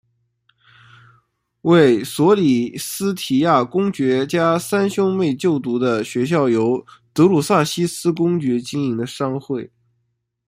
[1.61, 9.69] 为索利斯提亚公爵家三兄妹就读的学校由德鲁萨西斯公爵经营的商会。